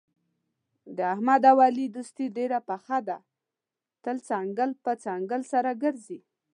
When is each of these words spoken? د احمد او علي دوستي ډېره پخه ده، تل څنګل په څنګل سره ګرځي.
د 0.97 0.97
احمد 1.13 1.43
او 1.51 1.57
علي 1.65 1.85
دوستي 1.95 2.25
ډېره 2.37 2.59
پخه 2.69 2.97
ده، 3.07 3.17
تل 4.03 4.17
څنګل 4.29 4.69
په 4.83 4.91
څنګل 5.05 5.41
سره 5.51 5.71
ګرځي. 5.83 6.19